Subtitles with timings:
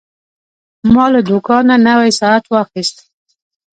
[0.93, 2.97] ما له دوکانه نوی ساعت واخیست.